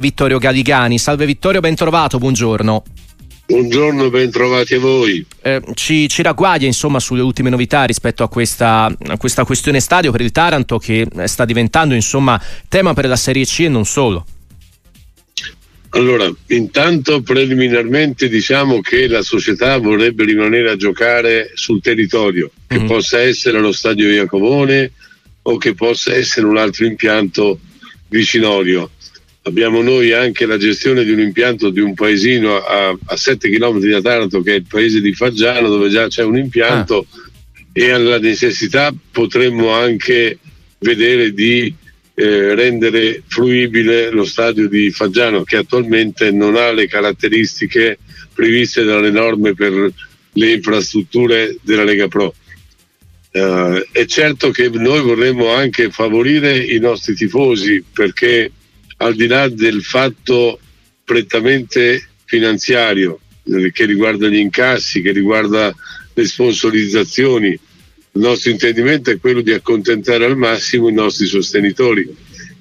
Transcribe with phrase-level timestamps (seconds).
[0.00, 0.96] Vittorio Galigani.
[0.96, 2.84] Salve Vittorio, ben trovato, buongiorno.
[3.46, 5.26] Buongiorno, ben trovati a voi.
[5.42, 10.12] Eh, ci, ci, ragguaglia insomma sulle ultime novità rispetto a questa, a questa, questione stadio
[10.12, 14.24] per il Taranto che sta diventando insomma tema per la Serie C e non solo.
[15.88, 22.86] Allora, intanto preliminarmente diciamo che la società vorrebbe rimanere a giocare sul territorio, che mm-hmm.
[22.86, 24.92] possa essere lo stadio Iacomone
[25.42, 27.58] o che possa essere un altro impianto
[28.06, 28.90] vicinorio
[29.48, 33.78] abbiamo noi anche la gestione di un impianto di un paesino a, a 7 km
[33.80, 37.60] da Taranto che è il paese di Faggiano dove già c'è un impianto ah.
[37.72, 40.38] e alla necessità potremmo anche
[40.78, 41.74] vedere di
[42.14, 47.98] eh, rendere fruibile lo stadio di Faggiano che attualmente non ha le caratteristiche
[48.34, 49.92] previste dalle norme per
[50.32, 52.34] le infrastrutture della Lega Pro.
[53.30, 58.50] Uh, è certo che noi vorremmo anche favorire i nostri tifosi perché
[58.98, 60.58] al di là del fatto
[61.04, 63.20] prettamente finanziario
[63.72, 65.74] che riguarda gli incassi, che riguarda
[66.12, 72.14] le sponsorizzazioni, il nostro intendimento è quello di accontentare al massimo i nostri sostenitori.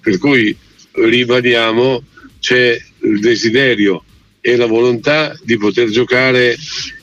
[0.00, 0.56] Per cui
[0.92, 2.02] ribadiamo
[2.40, 4.02] c'è il desiderio
[4.40, 6.56] e la volontà di poter giocare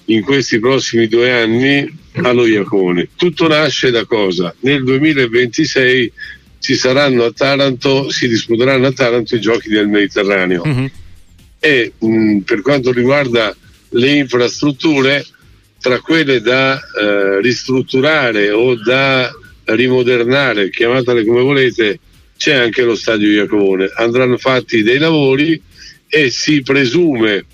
[0.05, 1.89] in questi prossimi due anni
[2.23, 3.09] allo Iacone.
[3.16, 4.53] Tutto nasce da cosa?
[4.61, 6.11] Nel 2026
[6.59, 10.63] ci saranno a Taranto, si disputeranno a Taranto i giochi del Mediterraneo.
[10.66, 10.85] Mm-hmm.
[11.59, 13.55] E mh, per quanto riguarda
[13.89, 15.25] le infrastrutture,
[15.79, 19.31] tra quelle da eh, ristrutturare o da
[19.66, 21.99] rimodernare, chiamatele come volete,
[22.38, 23.91] c'è anche lo stadio Iacomone.
[23.95, 25.61] Andranno fatti dei lavori
[26.07, 27.45] e si presume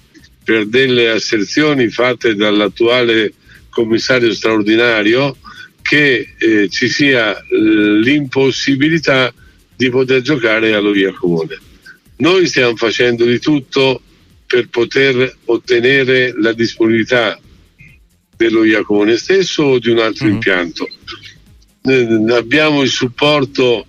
[0.43, 3.33] per delle asserzioni fatte dall'attuale
[3.69, 5.35] commissario straordinario
[5.87, 7.43] che eh, ci sia eh,
[8.01, 9.31] l'impossibilità
[9.75, 11.59] di poter giocare allo Via Comune.
[12.17, 14.01] Noi stiamo facendo di tutto
[14.47, 17.39] per poter ottenere la disponibilità
[18.35, 20.31] dello Iacomone stesso o di un altro mm.
[20.31, 20.89] impianto.
[21.83, 23.85] Eh, abbiamo il supporto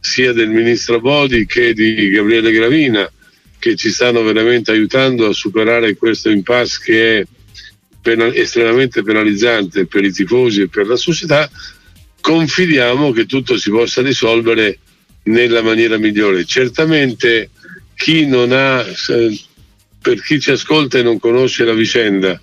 [0.00, 3.10] sia del ministro Bodi che di Gabriele Gravina
[3.58, 7.26] che ci stanno veramente aiutando a superare questo impasse che è
[8.02, 11.50] penal- estremamente penalizzante per i tifosi e per la società,
[12.20, 14.78] confidiamo che tutto si possa risolvere
[15.24, 16.44] nella maniera migliore.
[16.44, 17.50] Certamente
[17.94, 18.84] chi non ha,
[20.00, 22.38] per chi ci ascolta e non conosce la vicenda,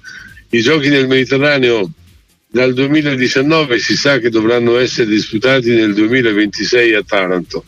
[0.51, 1.91] i giochi del Mediterraneo
[2.47, 7.63] dal 2019 si sa che dovranno essere disputati nel 2026 a Taranto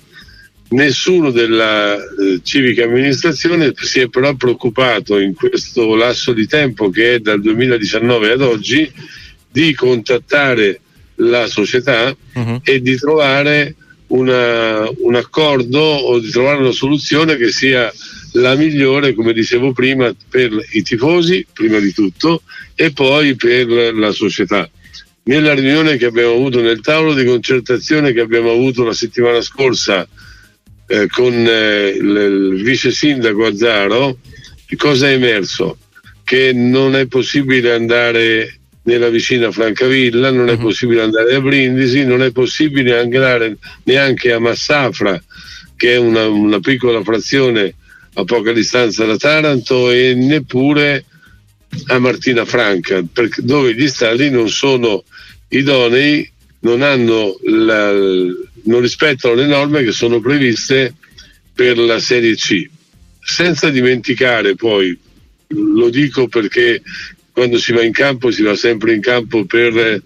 [0.72, 7.16] Nessuno della eh, civica amministrazione si è però preoccupato in questo lasso di tempo che
[7.16, 8.90] è dal 2019 ad oggi
[9.52, 10.80] di contattare
[11.16, 12.62] la società uh-huh.
[12.64, 13.76] e di trovare
[14.08, 17.92] una, un accordo o di trovare una soluzione che sia
[18.34, 22.44] la migliore, come dicevo prima, per i tifosi, prima di tutto,
[22.76, 24.70] e poi per la società.
[25.24, 30.08] Nella riunione che abbiamo avuto nel tavolo di concertazione che abbiamo avuto la settimana scorsa
[30.91, 34.18] eh, con eh, il, il vice sindaco Azzaro,
[34.75, 35.78] cosa è emerso?
[36.22, 40.59] Che non è possibile andare nella vicina Francavilla, non è uh-huh.
[40.59, 45.22] possibile andare a Brindisi, non è possibile andare neanche a Massafra,
[45.78, 47.73] che è una, una piccola frazione
[48.16, 51.06] a poca distanza da Taranto, e neppure
[51.88, 53.02] a Martina Franca,
[53.38, 55.06] dove gli stadi non sono
[55.47, 56.29] idonei,
[56.59, 57.94] non hanno la,
[58.63, 60.95] non rispettano le norme che sono previste
[61.53, 62.67] per la Serie C.
[63.23, 64.97] Senza dimenticare poi,
[65.47, 66.81] lo dico perché
[67.31, 70.01] quando si va in campo si va sempre in campo per,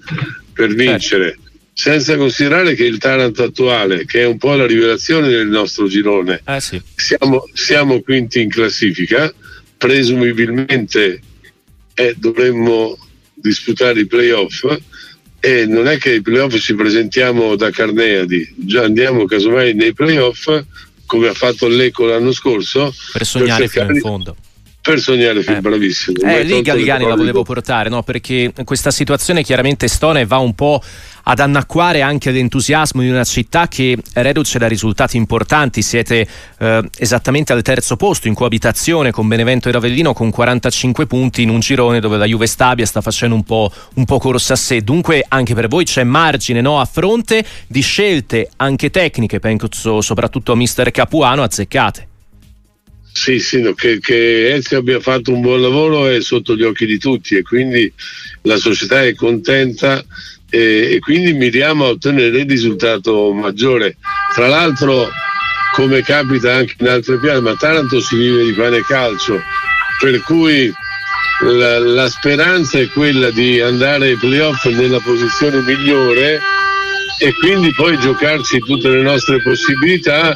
[0.54, 1.40] per vincere,
[1.74, 6.42] senza considerare che il Taranto attuale, che è un po' la rivelazione del nostro girone,
[6.46, 6.82] eh sì.
[6.96, 9.34] siamo, siamo, quinti in classifica,
[9.78, 11.22] presumibilmente
[11.94, 12.98] eh, dovremmo
[13.34, 14.66] disputare i playoff
[15.46, 20.50] e non è che ai playoff ci presentiamo da Carneadi, già andiamo casomai nei playoff
[21.06, 24.36] come ha fatto l'Eco l'anno scorso per sognare per fino in fondo
[24.86, 25.62] per sognare eh.
[25.62, 26.20] bravissimo.
[26.22, 28.04] Eh, lì Galligani la volevo portare, no?
[28.04, 30.80] perché questa situazione chiaramente stona e va un po'
[31.24, 35.82] ad annacquare anche l'entusiasmo di una città che reduce da risultati importanti.
[35.82, 36.28] Siete
[36.60, 41.50] eh, esattamente al terzo posto in coabitazione con Benevento e Ravellino con 45 punti in
[41.50, 44.82] un girone dove la Juve Stabia sta facendo un po', un po corsa a sé.
[44.82, 46.80] Dunque anche per voi c'è margine no?
[46.80, 52.10] a fronte di scelte anche tecniche, penso soprattutto a mister Capuano, azzeccate.
[53.18, 56.86] Sì, sì, no, che, che Ezio abbia fatto un buon lavoro è sotto gli occhi
[56.86, 57.92] di tutti e quindi
[58.42, 60.04] la società è contenta
[60.50, 63.96] e, e quindi miriamo a ottenere il risultato maggiore.
[64.34, 65.10] Tra l'altro
[65.74, 69.42] come capita anche in altre piazze, ma Taranto si vive di pane e calcio,
[70.02, 70.72] per cui
[71.42, 76.42] la, la, speranza è quella di andare ai playoff nella posizione migliore
[77.20, 80.36] e quindi poi giocarci tutte le nostre possibilità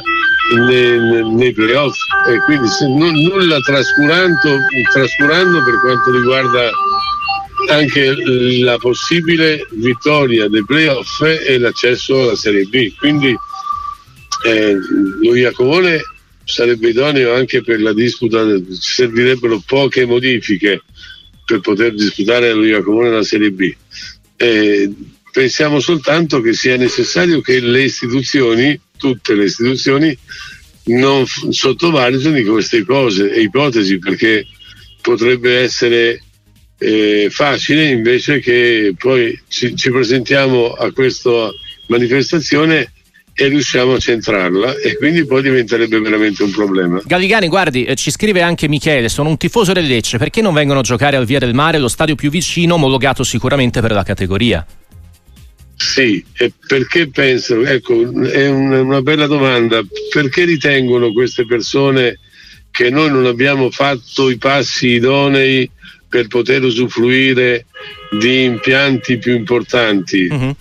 [0.54, 1.96] nei, nei playoff
[2.28, 4.58] e quindi non, nulla trascurando,
[4.92, 6.70] trascurando per quanto riguarda
[7.68, 8.14] anche
[8.62, 12.94] la possibile vittoria dei playoff e l'accesso alla Serie B.
[12.96, 13.36] Quindi
[14.44, 14.76] eh,
[15.22, 16.00] lo Iacovone
[16.44, 20.82] sarebbe idoneo anche per la disputa, servirebbero poche modifiche
[21.44, 23.74] per poter disputare lo Iacovone la Serie B.
[24.36, 24.90] Eh,
[25.30, 30.16] pensiamo soltanto che sia necessario che le istituzioni, tutte le istituzioni,
[30.84, 34.46] non sottovalutino queste cose e ipotesi perché
[35.00, 36.22] potrebbe essere
[36.78, 41.50] eh, facile invece che poi ci, ci presentiamo a questa
[41.88, 42.92] manifestazione
[43.34, 47.00] e riusciamo a centrarla e quindi poi diventerebbe veramente un problema.
[47.04, 50.80] Galligani, guardi, eh, ci scrive anche Michele, sono un tifoso del Lecce, perché non vengono
[50.80, 54.66] a giocare al Via del Mare, lo stadio più vicino, omologato sicuramente per la categoria?
[55.90, 59.82] Sì, e perché pensano, ecco, è una, una bella domanda,
[60.12, 62.20] perché ritengono queste persone
[62.70, 65.68] che noi non abbiamo fatto i passi idonei
[66.08, 67.66] per poter usufruire
[68.16, 70.28] di impianti più importanti?
[70.30, 70.56] Uh-huh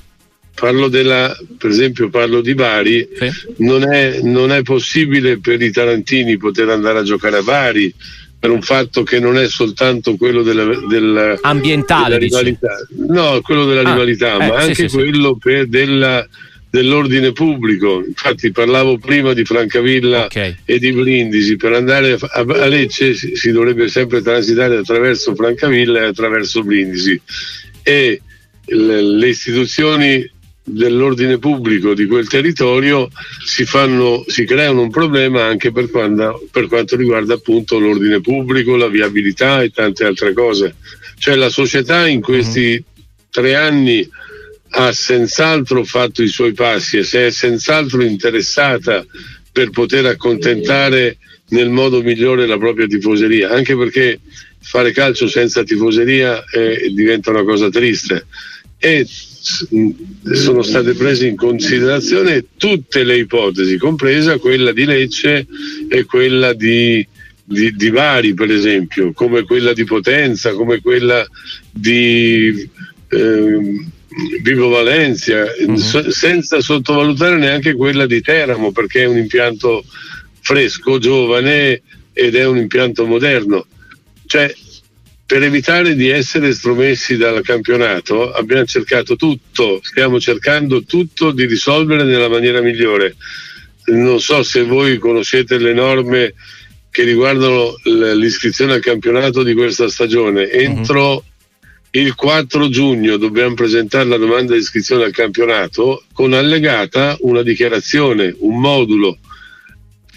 [0.59, 3.31] parlo della, per esempio parlo di Bari, sì.
[3.63, 7.93] non, è, non, è, possibile per i tarantini poter andare a giocare a Bari
[8.39, 13.65] per un fatto che non è soltanto quello della, della ambientale della rivalità, no, quello
[13.65, 16.25] della ah, rivalità, eh, ma sì, anche sì, quello per della,
[16.69, 18.01] dell'ordine pubblico.
[18.05, 20.55] Infatti parlavo prima di Francavilla okay.
[20.63, 25.99] e di Brindisi, per andare a, a Lecce si, si, dovrebbe sempre transitare attraverso Francavilla
[25.99, 27.19] e attraverso Brindisi.
[27.83, 28.21] E
[28.65, 30.31] le, le istituzioni
[30.71, 33.09] dell'ordine pubblico di quel territorio
[33.45, 38.75] si, fanno, si creano un problema anche per, quando, per quanto riguarda appunto l'ordine pubblico,
[38.75, 40.75] la viabilità e tante altre cose.
[41.17, 43.03] Cioè la società in questi mm.
[43.29, 44.09] tre anni
[44.71, 49.05] ha senz'altro fatto i suoi passi e si è senz'altro interessata
[49.51, 51.17] per poter accontentare
[51.49, 54.19] nel modo migliore la propria tifoseria, anche perché
[54.61, 58.27] fare calcio senza tifoseria eh, diventa una cosa triste.
[58.77, 59.07] E
[59.41, 65.47] sono state prese in considerazione tutte le ipotesi, compresa quella di Lecce
[65.87, 67.05] e quella di,
[67.43, 71.25] di, di Bari, per esempio, come quella di Potenza, come quella
[71.71, 72.69] di
[73.09, 73.85] eh,
[74.41, 75.75] Vivo Valencia, uh-huh.
[75.77, 79.85] so, senza sottovalutare neanche quella di Teramo, perché è un impianto
[80.41, 81.81] fresco, giovane
[82.11, 83.65] ed è un impianto moderno.
[84.25, 84.53] Cioè,
[85.29, 92.03] per evitare di essere estromessi dal campionato abbiamo cercato tutto, stiamo cercando tutto di risolvere
[92.03, 93.15] nella maniera migliore.
[93.91, 96.33] Non so se voi conoscete le norme
[96.89, 97.75] che riguardano
[98.15, 100.49] l'iscrizione al campionato di questa stagione.
[100.51, 100.59] Mhm.
[100.59, 101.23] Entro uh-huh.
[101.91, 108.35] il 4 giugno dobbiamo presentare la domanda di iscrizione al campionato con allegata una dichiarazione,
[108.39, 109.19] un modulo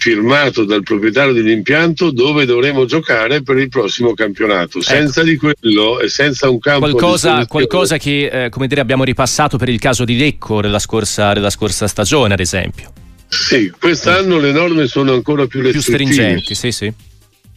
[0.03, 4.79] firmato dal proprietario dell'impianto dove dovremo giocare per il prossimo campionato.
[4.79, 4.81] Ecco.
[4.81, 9.57] Senza di quello e senza un campo qualcosa, qualcosa che eh, come dire, abbiamo ripassato
[9.57, 12.91] per il caso di Lecco della scorsa, della scorsa stagione, ad esempio.
[13.29, 14.41] Sì, quest'anno eh.
[14.41, 15.97] le norme sono ancora più restrittive.
[15.97, 16.93] Più stringenti, sì, sì.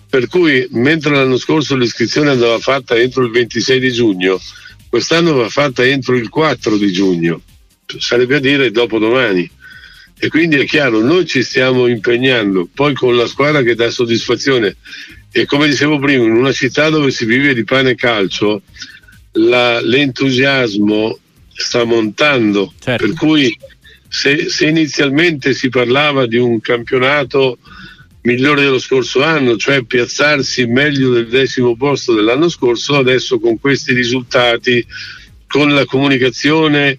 [0.08, 4.40] Per cui mentre l'anno scorso l'iscrizione andava fatta entro il 26 di giugno,
[4.88, 7.40] quest'anno va fatta entro il 4 di giugno,
[7.98, 9.50] sarebbe a dire dopo domani
[10.18, 14.76] e quindi è chiaro, noi ci stiamo impegnando poi con la squadra che dà soddisfazione
[15.30, 18.62] e come dicevo prima, in una città dove si vive di pane e calcio,
[19.32, 21.18] la, l'entusiasmo
[21.52, 23.04] sta montando, certo.
[23.04, 23.54] per cui
[24.08, 27.58] se, se, inizialmente si parlava di un campionato
[28.22, 33.92] migliore dello scorso anno, cioè piazzarsi meglio del decimo posto dell'anno scorso, adesso con questi
[33.92, 34.84] risultati,
[35.46, 36.98] con la comunicazione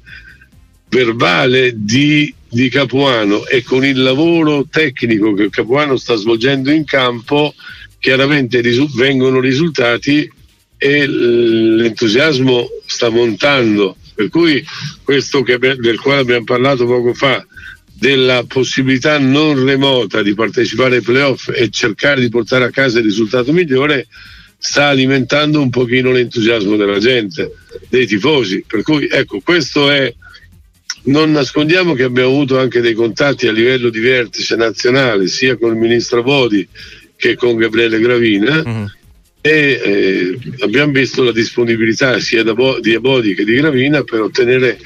[0.89, 7.53] verbale di di Capuano e con il lavoro tecnico che Capuano sta svolgendo in campo,
[7.99, 10.29] chiaramente risu- vengono risultati
[10.77, 13.97] e l'entusiasmo sta montando.
[14.15, 14.63] Per cui
[15.03, 17.45] questo che, del quale abbiamo parlato poco fa,
[17.93, 23.05] della possibilità non remota di partecipare ai playoff e cercare di portare a casa il
[23.05, 24.07] risultato migliore,
[24.57, 27.53] sta alimentando un pochino l'entusiasmo della gente,
[27.89, 28.63] dei tifosi.
[28.67, 30.13] Per cui ecco, questo è
[31.07, 35.71] non nascondiamo che abbiamo avuto anche dei contatti a livello di vertice nazionale, sia con
[35.71, 36.67] il ministro Bodi
[37.15, 38.61] che con Gabriele Gravina.
[38.65, 38.91] Uh-huh.
[39.41, 44.79] e eh, abbiamo visto la disponibilità sia Bo- di Abodi che di Gravina per ottenere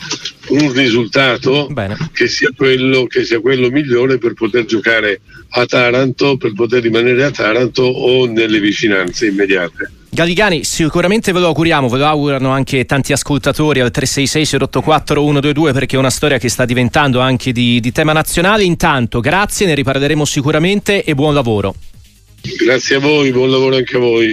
[0.50, 1.68] un risultato
[2.14, 7.24] che sia, quello, che sia quello migliore per poter giocare a Taranto, per poter rimanere
[7.24, 10.01] a Taranto o nelle vicinanze immediate.
[10.22, 15.74] Galligani, sicuramente ve lo auguriamo, ve lo augurano anche tanti ascoltatori al 366 084 122
[15.74, 18.64] perché è una storia che sta diventando anche di, di tema nazionale.
[18.64, 21.74] Intanto, grazie, ne riparleremo sicuramente e buon lavoro.
[22.64, 24.28] Grazie a voi, buon lavoro anche a voi.